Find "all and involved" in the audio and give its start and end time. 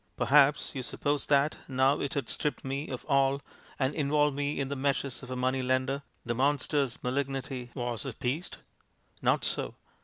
3.05-4.35